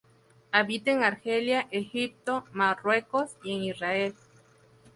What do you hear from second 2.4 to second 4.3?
Marruecos y en Israel.